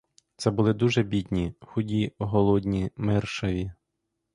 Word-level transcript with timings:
Ці 0.37 0.49
були 0.51 0.73
дуже 0.73 1.03
бідні: 1.03 1.53
худі, 1.61 2.13
голодні, 2.17 2.91
миршаві. 2.95 3.71